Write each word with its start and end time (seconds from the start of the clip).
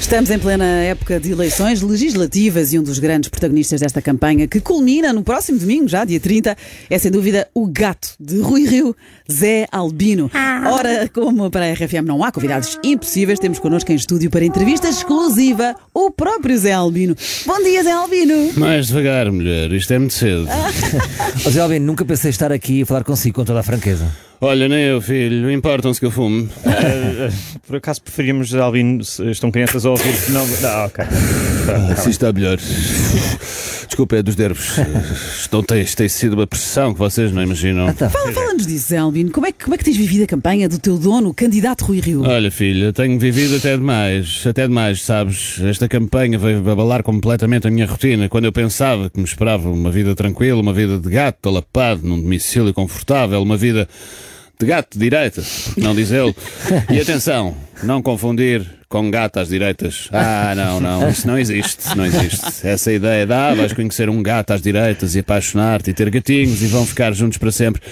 Estamos 0.00 0.30
em 0.30 0.38
plena 0.38 0.64
época 0.64 1.20
de 1.20 1.32
eleições 1.32 1.82
legislativas 1.82 2.72
e 2.72 2.78
um 2.78 2.82
dos 2.82 2.98
grandes 2.98 3.28
protagonistas 3.28 3.80
desta 3.80 4.00
campanha, 4.00 4.46
que 4.46 4.60
culmina 4.60 5.12
no 5.12 5.22
próximo 5.22 5.58
domingo, 5.58 5.88
já 5.88 6.04
dia 6.04 6.18
30, 6.18 6.56
é 6.88 6.98
sem 6.98 7.10
dúvida 7.10 7.48
o 7.52 7.66
gato 7.66 8.14
de 8.18 8.40
Rui 8.40 8.64
Rio, 8.64 8.96
Zé 9.30 9.66
Albino. 9.70 10.30
Ora, 10.66 11.08
como 11.12 11.50
para 11.50 11.66
a 11.66 11.72
RFM 11.72 12.06
não 12.06 12.24
há 12.24 12.32
convidados 12.32 12.78
impossíveis, 12.82 13.38
temos 13.38 13.58
connosco 13.58 13.92
em 13.92 13.96
estúdio 13.96 14.30
para 14.30 14.44
entrevista 14.44 14.88
exclusiva 14.88 15.74
o 15.92 16.10
próprio 16.10 16.56
Zé 16.56 16.72
Albino. 16.72 17.14
Bom 17.44 17.62
dia, 17.62 17.82
Zé 17.82 17.92
Albino! 17.92 18.52
Mais 18.56 18.86
devagar, 18.86 19.30
mulher, 19.30 19.70
isto 19.72 19.92
é 19.92 19.98
muito 19.98 20.14
cedo. 20.14 20.48
Ó 21.44 21.50
Zé 21.50 21.60
Albino, 21.60 21.84
nunca 21.84 22.04
pensei 22.04 22.30
estar 22.30 22.52
aqui 22.52 22.82
a 22.82 22.86
falar 22.86 23.04
consigo 23.04 23.36
com 23.36 23.44
toda 23.44 23.60
a 23.60 23.64
franqueza. 23.64 24.27
Olha, 24.40 24.68
nem 24.68 24.84
eu, 24.84 25.00
filho, 25.00 25.50
importam-se 25.50 25.98
que 25.98 26.06
eu 26.06 26.12
fume. 26.12 26.48
Por 27.66 27.76
acaso 27.76 28.00
preferíamos, 28.00 28.54
Albino, 28.54 29.02
estão 29.02 29.50
crianças 29.50 29.84
a 29.84 29.90
ouvir? 29.90 30.30
Não, 30.30 30.46
não 30.46 30.84
ok. 30.84 31.04
Assim 31.92 32.10
está 32.10 32.32
melhor. 32.32 32.56
Desculpa, 33.86 34.16
é 34.16 34.22
dos 34.22 34.36
nervos. 34.36 34.76
Estão, 35.40 35.62
tem, 35.62 35.84
tem 35.84 36.08
sido 36.08 36.34
uma 36.34 36.46
pressão 36.46 36.92
que 36.92 36.98
vocês 36.98 37.32
não 37.32 37.42
imaginam. 37.42 37.92
Fala- 37.94 38.32
Fala-nos 38.32 38.66
disso, 38.66 38.88
Zé 38.88 38.98
Albino. 38.98 39.30
Como 39.30 39.46
é, 39.46 39.52
que, 39.52 39.64
como 39.64 39.74
é 39.74 39.78
que 39.78 39.84
tens 39.84 39.96
vivido 39.96 40.24
a 40.24 40.26
campanha 40.26 40.68
do 40.68 40.78
teu 40.78 40.96
dono, 40.98 41.30
o 41.30 41.34
candidato 41.34 41.84
Rui 41.84 42.00
Rio? 42.00 42.22
Olha, 42.22 42.50
filha, 42.50 42.92
tenho 42.92 43.18
vivido 43.18 43.56
até 43.56 43.76
demais, 43.76 44.42
até 44.46 44.66
demais, 44.68 45.02
sabes? 45.02 45.58
Esta 45.60 45.88
campanha 45.88 46.38
veio 46.38 46.58
abalar 46.70 47.02
completamente 47.02 47.66
a 47.66 47.70
minha 47.70 47.86
rotina. 47.86 48.28
Quando 48.28 48.44
eu 48.44 48.52
pensava 48.52 49.10
que 49.10 49.18
me 49.18 49.24
esperava 49.24 49.68
uma 49.70 49.90
vida 49.90 50.14
tranquila, 50.14 50.60
uma 50.60 50.72
vida 50.72 50.98
de 50.98 51.08
gato 51.10 51.48
alapado 51.48 52.06
num 52.06 52.20
domicílio 52.20 52.72
confortável, 52.74 53.42
uma 53.42 53.56
vida 53.56 53.88
de 54.60 54.66
gato 54.66 54.88
de 54.92 54.98
direita, 54.98 55.42
não 55.76 55.94
diz 55.94 56.10
ele. 56.10 56.34
E 56.90 57.00
atenção, 57.00 57.56
não 57.82 58.02
confundir 58.02 58.66
com 58.88 59.10
gato 59.10 59.38
às 59.38 59.48
direitas. 59.48 60.08
Ah, 60.12 60.52
não, 60.56 60.80
não, 60.80 61.08
isso 61.08 61.26
não 61.26 61.38
existe, 61.38 61.96
não 61.96 62.04
existe. 62.04 62.66
Essa 62.66 62.92
ideia 62.92 63.24
de, 63.26 63.32
ah, 63.32 63.54
vais 63.54 63.72
conhecer 63.72 64.08
um 64.08 64.22
gato 64.22 64.52
às 64.52 64.62
direitas 64.62 65.14
e 65.14 65.20
apaixonar-te 65.20 65.90
e 65.90 65.94
ter 65.94 66.10
gatinhos 66.10 66.62
e 66.62 66.66
vão 66.66 66.84
ficar 66.84 67.12
juntos 67.12 67.38
para 67.38 67.52
sempre. 67.52 67.82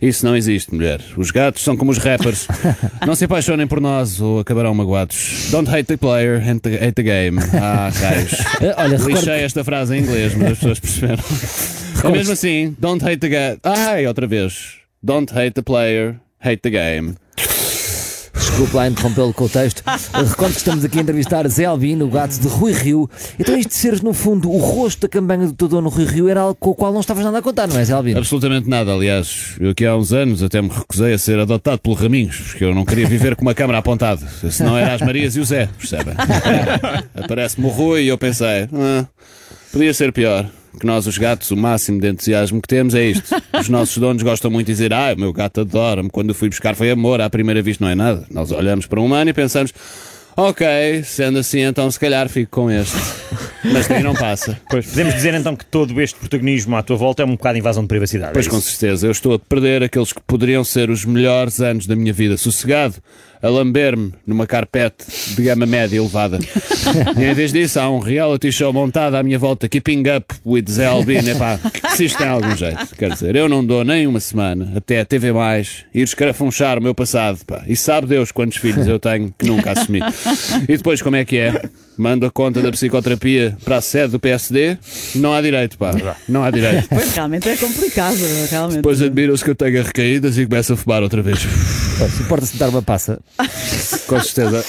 Isso 0.00 0.24
não 0.24 0.36
existe, 0.36 0.74
mulher. 0.74 1.00
Os 1.16 1.30
gatos 1.30 1.62
são 1.62 1.76
como 1.76 1.90
os 1.90 1.98
rappers. 1.98 2.46
Não 3.06 3.14
se 3.14 3.24
apaixonem 3.24 3.66
por 3.66 3.80
nós 3.80 4.20
ou 4.20 4.40
acabarão 4.40 4.74
magoados. 4.74 5.48
Don't 5.50 5.68
hate 5.70 5.84
the 5.84 5.96
player, 5.96 6.42
hate 6.42 6.60
the, 6.92 7.02
game. 7.02 7.38
Ah, 7.52 7.90
raios. 7.94 8.32
Eh, 8.60 8.74
Olha, 8.76 8.96
recordo, 8.96 9.08
Lixei 9.08 9.40
esta 9.40 9.64
frase 9.64 9.96
em 9.96 10.00
inglês, 10.00 10.34
mas 10.34 10.52
as 10.52 10.58
pessoas 10.58 10.80
perceberam. 10.80 11.24
É 12.02 12.08
mesmo 12.10 12.32
assim. 12.32 12.74
Don't 12.78 13.04
hate 13.04 13.18
the 13.18 13.28
game. 13.28 13.58
Ai, 13.62 14.06
outra 14.06 14.26
vez. 14.26 14.83
Don't 15.04 15.30
hate 15.34 15.52
the 15.52 15.62
player, 15.62 16.18
hate 16.42 16.62
the 16.62 16.70
game. 16.70 17.16
desculpe 18.32 18.74
lá 18.74 18.88
interrompê-lo 18.88 19.34
com 19.34 19.44
o 19.44 19.48
texto. 19.50 19.82
Recordo 20.14 20.52
que 20.52 20.58
estamos 20.58 20.82
aqui 20.82 20.98
a 20.98 21.02
entrevistar 21.02 21.46
Zé 21.46 21.66
Albino, 21.66 22.06
o 22.06 22.08
gato 22.08 22.40
de 22.40 22.48
Rui 22.48 22.72
Rio. 22.72 23.10
Então, 23.38 23.54
isto 23.54 23.68
de 23.68 23.74
seres, 23.74 24.00
no 24.00 24.14
fundo, 24.14 24.50
o 24.50 24.56
rosto 24.56 25.02
da 25.02 25.08
campanha 25.08 25.48
do 25.48 25.52
teu 25.52 25.68
dono 25.68 25.90
Rui 25.90 26.06
Rio 26.06 26.26
era 26.30 26.40
algo 26.40 26.54
com 26.54 26.70
o 26.70 26.74
qual 26.74 26.90
não 26.90 27.00
estavas 27.00 27.22
nada 27.22 27.36
a 27.36 27.42
contar, 27.42 27.68
não 27.68 27.78
é, 27.78 27.84
Zé 27.84 27.92
Albino? 27.92 28.18
Absolutamente 28.18 28.66
nada, 28.66 28.94
aliás. 28.94 29.56
Eu 29.60 29.72
aqui 29.72 29.84
há 29.84 29.94
uns 29.94 30.10
anos 30.10 30.42
até 30.42 30.62
me 30.62 30.70
recusei 30.70 31.12
a 31.12 31.18
ser 31.18 31.38
adotado 31.38 31.80
pelo 31.80 31.96
Raminhos, 31.96 32.38
porque 32.38 32.64
eu 32.64 32.74
não 32.74 32.86
queria 32.86 33.06
viver 33.06 33.36
com 33.36 33.42
uma 33.42 33.54
câmara 33.54 33.80
apontada. 33.80 34.26
Senão 34.50 34.74
era 34.74 34.94
as 34.94 35.02
Marias 35.02 35.36
e 35.36 35.40
o 35.40 35.44
Zé, 35.44 35.68
percebem? 35.76 36.14
Aparece-me 37.14 37.66
o 37.66 37.68
Rui 37.68 38.04
e 38.04 38.08
eu 38.08 38.16
pensei, 38.16 38.70
ah, 38.72 39.04
podia 39.70 39.92
ser 39.92 40.14
pior. 40.14 40.48
Que 40.78 40.86
nós, 40.86 41.06
os 41.06 41.18
gatos, 41.18 41.50
o 41.50 41.56
máximo 41.56 42.00
de 42.00 42.08
entusiasmo 42.08 42.60
que 42.60 42.68
temos 42.68 42.94
é 42.94 43.04
isto. 43.04 43.34
Os 43.58 43.68
nossos 43.68 43.96
donos 43.98 44.22
gostam 44.22 44.50
muito 44.50 44.66
de 44.66 44.72
dizer, 44.72 44.92
ah, 44.92 45.14
o 45.16 45.20
meu 45.20 45.32
gato 45.32 45.60
adora-me. 45.60 46.10
Quando 46.10 46.30
eu 46.30 46.34
fui 46.34 46.48
buscar 46.48 46.74
foi 46.74 46.90
amor, 46.90 47.20
à 47.20 47.30
primeira 47.30 47.62
vista 47.62 47.84
não 47.84 47.90
é 47.90 47.94
nada. 47.94 48.26
Nós 48.30 48.50
olhamos 48.50 48.86
para 48.86 49.00
um 49.00 49.06
humano 49.06 49.30
e 49.30 49.32
pensamos, 49.32 49.72
ok, 50.36 51.02
sendo 51.04 51.38
assim, 51.38 51.60
então 51.60 51.90
se 51.90 51.98
calhar 51.98 52.28
fico 52.28 52.50
com 52.50 52.70
este. 52.70 52.96
Mas 53.64 53.86
daí 53.86 54.02
não 54.02 54.14
passa. 54.14 54.58
Pois, 54.68 54.86
podemos 54.86 55.14
dizer 55.14 55.34
então 55.34 55.56
que 55.56 55.64
todo 55.64 56.00
este 56.00 56.18
protagonismo 56.18 56.76
à 56.76 56.82
tua 56.82 56.96
volta 56.96 57.22
é 57.22 57.26
um 57.26 57.32
bocado 57.32 57.58
invasão 57.58 57.82
de 57.82 57.88
privacidade. 57.88 58.32
Pois 58.32 58.46
é 58.46 58.50
com 58.50 58.60
certeza, 58.60 59.06
eu 59.06 59.12
estou 59.12 59.34
a 59.34 59.38
perder 59.38 59.82
aqueles 59.82 60.12
que 60.12 60.20
poderiam 60.26 60.64
ser 60.64 60.90
os 60.90 61.04
melhores 61.04 61.60
anos 61.60 61.86
da 61.86 61.96
minha 61.96 62.12
vida, 62.12 62.36
sossegado, 62.36 62.96
a 63.44 63.48
lamber-me 63.50 64.14
numa 64.26 64.46
carpete 64.46 65.04
de 65.36 65.42
gama 65.42 65.66
média 65.66 65.98
elevada. 65.98 66.38
e 67.14 67.24
em 67.24 67.34
vez 67.34 67.52
disso, 67.52 67.78
há 67.78 67.90
um 67.90 67.98
reality 67.98 68.50
show 68.50 68.72
montado 68.72 69.16
à 69.16 69.22
minha 69.22 69.38
volta, 69.38 69.68
Keeping 69.68 70.02
Up 70.16 70.34
with 70.46 70.64
Zé 70.70 70.86
Albino. 70.86 71.28
Epá, 71.28 71.60
se 71.94 72.06
isto 72.06 72.16
tem 72.16 72.26
algum 72.26 72.56
jeito, 72.56 72.96
quer 72.96 73.12
dizer, 73.12 73.36
eu 73.36 73.46
não 73.46 73.62
dou 73.62 73.84
nem 73.84 74.06
uma 74.06 74.18
semana 74.18 74.72
até 74.74 75.00
a 75.00 75.04
TV 75.04 75.30
Mais 75.30 75.84
ir 75.94 76.04
escarafunchar 76.04 76.78
o 76.78 76.82
meu 76.82 76.94
passado, 76.94 77.40
pá. 77.46 77.62
E 77.66 77.76
sabe 77.76 78.06
Deus 78.06 78.32
quantos 78.32 78.56
filhos 78.56 78.86
eu 78.86 78.98
tenho 78.98 79.30
que 79.38 79.46
nunca 79.46 79.72
assumi. 79.72 80.00
E 80.66 80.76
depois, 80.76 81.02
como 81.02 81.16
é 81.16 81.24
que 81.24 81.36
é? 81.36 81.68
Mando 81.96 82.24
a 82.24 82.30
conta 82.30 82.62
da 82.62 82.70
psicoterapia 82.70 83.56
para 83.64 83.76
a 83.76 83.80
sede 83.80 84.12
do 84.12 84.20
PSD, 84.20 84.78
não 85.16 85.34
há 85.34 85.42
direito, 85.42 85.76
pá. 85.76 85.92
Não 86.28 86.42
há 86.42 86.50
direito. 86.50 86.88
Pois, 86.88 87.14
realmente 87.14 87.48
é 87.48 87.56
complicado, 87.56 88.16
realmente. 88.50 88.76
Depois 88.76 89.02
admiram-se 89.02 89.44
que 89.44 89.50
eu 89.50 89.54
tenho 89.54 89.82
recaídas 89.82 90.38
e 90.38 90.46
começo 90.46 90.72
a 90.72 90.76
fumar 90.76 91.02
outra 91.02 91.20
vez. 91.22 91.40
Importa-se 92.20 92.56
dar 92.56 92.68
uma 92.68 92.82
passa. 92.82 93.20
Com 94.06 94.20
certeza. 94.20 94.64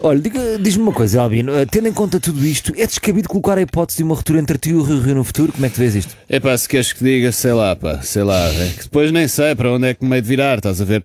Olha, 0.00 0.20
diz-me 0.60 0.82
uma 0.82 0.92
coisa, 0.92 1.22
Albino. 1.22 1.54
eh, 1.54 1.66
Tendo 1.66 1.88
em 1.88 1.92
conta 1.92 2.18
tudo 2.20 2.44
isto, 2.44 2.72
é 2.76 2.86
descabido 2.86 3.28
colocar 3.28 3.56
a 3.58 3.62
hipótese 3.62 3.98
de 3.98 4.02
uma 4.04 4.14
ruptura 4.14 4.38
entre 4.40 4.58
ti 4.58 4.70
e 4.70 4.74
o 4.74 4.82
Rio 4.82 5.00
Rio 5.00 5.14
no 5.14 5.24
futuro? 5.24 5.52
Como 5.52 5.64
é 5.64 5.68
que 5.68 5.74
tu 5.76 5.78
vês 5.78 5.94
isto? 5.94 6.16
É 6.28 6.38
pá, 6.40 6.56
se 6.56 6.68
queres 6.68 6.92
que 6.92 7.02
diga, 7.04 7.32
sei 7.32 7.52
lá, 7.52 7.74
pá, 7.76 8.00
sei 8.02 8.22
lá. 8.22 8.48
É 8.48 8.68
que 8.76 8.82
depois 8.84 9.10
nem 9.12 9.26
sei 9.28 9.54
para 9.54 9.70
onde 9.72 9.88
é 9.88 9.94
que 9.94 10.04
me 10.04 10.16
hei 10.16 10.22
de 10.22 10.28
virar, 10.28 10.56
estás 10.58 10.80
a 10.80 10.84
ver? 10.84 11.04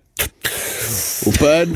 O 1.26 1.32
pano, 1.38 1.74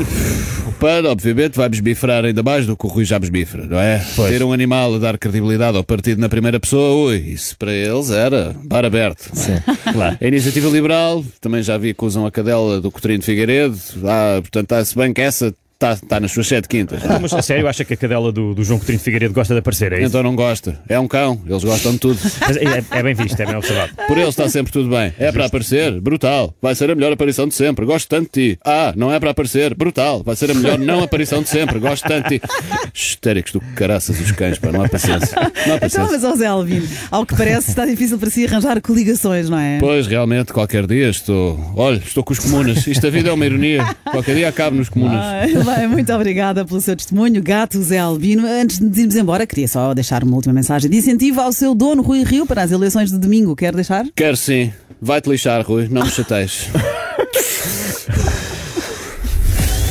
o 0.69 0.73
pano, 0.73 1.09
obviamente, 1.09 1.57
vai-me 1.57 1.75
esbifrar 1.75 2.25
ainda 2.25 2.43
mais 2.43 2.67
do 2.67 2.77
que 2.77 2.87
o 2.87 2.89
Rui 2.89 3.05
já 3.05 3.19
me 3.19 3.25
esbifra, 3.25 3.65
não 3.67 3.79
é? 3.79 4.05
Ter 4.29 4.43
um 4.43 4.53
animal 4.53 4.95
a 4.95 4.99
dar 4.99 5.19
credibilidade 5.19 5.77
ao 5.77 5.85
partido 5.85 6.21
na 6.21 6.29
primeira 6.29 6.59
pessoa, 6.59 7.11
ui, 7.11 7.17
isso 7.17 7.57
para 7.57 7.73
eles 7.73 8.11
era 8.11 8.55
bar 8.65 8.85
aberto. 8.85 9.31
Sim, 9.33 9.57
claro. 9.93 10.19
A 10.21 10.27
iniciativa 10.27 10.69
liberal, 10.69 11.25
também 11.41 11.63
já 11.63 11.79
vi 11.79 11.95
que 11.95 12.05
usam 12.05 12.27
a 12.27 12.31
cadela 12.31 12.81
do 12.81 12.91
Coutinho 12.91 13.19
de 13.19 13.25
Figueiredo, 13.25 13.79
ah, 14.05 14.39
portanto, 14.41 14.65
está-se 14.65 14.97
bem 14.97 15.13
que 15.13 15.21
essa 15.21 15.55
está, 15.85 15.93
está 16.05 16.21
nas 16.21 16.33
suas 16.33 16.47
sete 16.47 16.69
quintas. 16.69 17.01
Mas 17.21 17.33
a 17.33 17.43
sério, 17.43 17.69
acha 17.69 17.85
que 17.85 17.95
a 17.95 17.97
cadela 17.97 18.33
do, 18.33 18.55
do 18.55 18.65
João 18.65 18.79
Coutinho 18.79 18.99
de 18.99 19.05
Figueiredo 19.05 19.35
gosta 19.35 19.53
de 19.55 19.61
aparecer, 19.61 19.93
é 19.93 19.99
isso? 19.99 20.07
Então 20.09 20.23
não 20.23 20.35
gosta. 20.35 20.81
É 20.89 20.99
um 20.99 21.07
cão, 21.07 21.41
eles 21.47 21.63
gostam 21.65 21.93
de 21.93 21.99
tudo. 21.99 22.19
Mas 22.41 22.57
é, 22.57 22.85
é 22.91 23.03
bem 23.03 23.15
visto, 23.15 23.39
é 23.41 23.47
bem 23.47 23.57
observado. 23.57 23.93
Por 24.09 24.17
ele 24.19 24.29
está 24.29 24.49
sempre 24.49 24.73
tudo 24.73 24.89
bem. 24.89 25.13
É 25.19 25.31
para 25.31 25.47
aparecer? 25.47 26.01
Brutal. 26.01 26.55
Vai 26.61 26.75
ser 26.75 26.91
a 26.91 26.95
melhor 26.95 27.13
aparição 27.13 27.47
de 27.47 27.55
sempre. 27.55 27.85
Gosto 27.85 28.09
tanto 28.09 28.31
de 28.33 28.55
ti. 28.55 28.59
Ah, 28.65 28.93
não 28.97 29.13
é 29.13 29.21
para 29.21 29.31
aparecer? 29.31 29.75
Brutal. 29.75 30.23
Vai 30.25 30.37
ser 30.37 30.51
a 30.51 30.55
melhor 30.55 30.79
não 30.79 31.03
aparição 31.03 31.43
de 31.43 31.49
sempre. 31.49 31.79
Gosto 31.79 32.07
tanto 32.09 32.29
de 32.29 32.39
ti. 32.39 32.47
Histéricos 32.93 33.53
do 33.53 33.61
caraças 33.75 34.19
os 34.21 34.33
cães, 34.33 34.59
pá. 34.59 34.71
Não 34.73 34.83
há 34.83 34.89
paciência. 34.89 35.37
Não 35.37 35.75
há 35.75 35.77
Então, 35.77 35.79
paciência. 35.81 36.09
mas, 36.13 36.25
ó 36.25 36.37
Zé 36.37 36.47
Albino, 36.47 36.87
ao 37.11 37.27
que 37.27 37.37
parece, 37.37 37.71
está 37.71 37.85
difícil 37.87 38.19
para 38.19 38.31
si 38.31 38.47
arranjar 38.47 38.81
coligações, 38.81 39.49
não 39.49 39.59
é? 39.59 39.79
Pois, 39.79 40.07
realmente, 40.07 40.53
qualquer 40.53 40.87
dia 40.87 41.09
estou. 41.09 41.59
Olha, 41.77 41.97
estou 41.99 42.23
com 42.25 42.33
os 42.33 42.39
comunas. 42.39 42.87
Isto 42.87 43.07
a 43.07 43.11
vida 43.11 43.31
é 43.31 43.33
uma 43.33 43.45
ironia. 43.47 43.85
Qualquer 44.11 44.35
dia 44.37 44.49
acabo 44.49 44.77
nos 44.77 44.89
comunas. 44.89 45.21
Ai, 45.21 45.53
bem, 45.77 45.89
muito 45.89 46.13
obrigada 46.13 46.65
pelo 46.65 46.81
seu 46.81 46.97
testemunho, 46.97 47.43
gato 47.43 47.83
Zé 47.83 47.99
Albino. 47.99 48.47
Antes 48.47 48.79
de 48.79 49.01
irmos 49.01 49.17
embora, 49.17 49.47
queria 49.47 49.69
só 49.69 49.93
deixar 49.95 50.23
uma 50.23 50.37
última 50.37 50.55
mensagem 50.55 50.91
de 50.91 50.97
incentivo 50.97 51.41
ao 51.41 51.53
seu 51.53 51.75
dono 51.75 52.03
Rui 52.03 52.23
Rio 52.23 52.47
para 52.47 52.63
as 52.63 52.71
eleições 52.71 53.11
de 53.11 53.19
domingo. 53.19 53.57
Quer 53.57 53.75
deixar? 53.75 54.05
Quero 54.15 54.37
sim. 54.37 54.73
Vai-te 55.01 55.29
lixar, 55.29 55.65
Rui. 55.67 55.89
Não 55.91 56.05
me 56.05 56.11
chateies. 56.11 56.69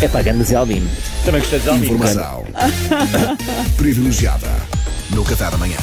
É 0.02 0.08
pagando 0.08 0.44
Zé 0.44 0.56
Albino. 0.56 0.90
Também 1.24 1.42
gostei 1.42 1.60
de 1.60 1.70
Albino. 1.70 1.96
Informação 1.96 2.46
privilegiada 3.78 4.50
no 5.12 5.24
Café 5.24 5.50
da 5.50 5.58
Manhã. 5.58 5.78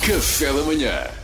Café 0.00 0.46
da 0.52 0.62
manhã. 0.62 1.23